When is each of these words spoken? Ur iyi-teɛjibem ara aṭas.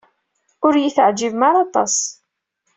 Ur 0.65 0.73
iyi-teɛjibem 0.77 1.41
ara 1.49 1.59
aṭas. 1.65 1.95